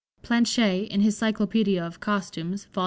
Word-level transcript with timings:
Planché, 0.23 0.87
in 0.89 1.01
his 1.01 1.19
"Cyclopædia 1.19 1.85
of 1.85 1.99
Costumes" 1.99 2.65
(vol. 2.73 2.79